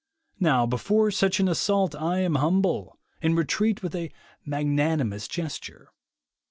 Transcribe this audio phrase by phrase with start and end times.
[0.25, 4.11] *' Now before such an assault I am humble, and retreat with a
[4.43, 5.93] magnanimous gesture.